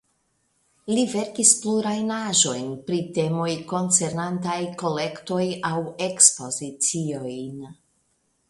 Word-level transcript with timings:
Li 0.93 1.01
verkis 1.11 1.49
plurajn 1.65 2.09
aĵoj 2.15 2.55
pri 2.89 3.01
temoj 3.17 3.51
koncernantaj 3.73 4.57
kolektojn 4.83 5.55
aŭ 5.73 5.77
ekspoziciojn. 6.07 7.65